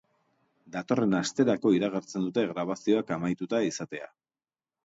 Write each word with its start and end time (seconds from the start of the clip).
Datorren 0.75 1.13
asterako 1.17 1.73
iragartzen 1.79 2.25
dute 2.29 2.47
grabazioak 2.53 3.15
amaituta 3.19 3.61
izatea. 3.71 4.09